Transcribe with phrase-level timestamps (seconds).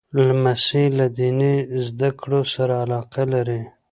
[0.27, 1.55] لمسی له دیني
[1.87, 3.61] زده کړو سره علاقه لري.